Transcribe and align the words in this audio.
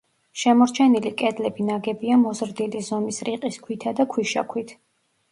შემორჩენილი 0.43 1.09
კედლები 1.17 1.65
ნაგებია 1.67 2.17
მოზრდილი 2.21 2.81
ზომის 2.87 3.19
რიყის 3.27 3.59
ქვითა 3.67 3.93
და 4.01 4.07
ქვიშაქვით. 4.15 4.73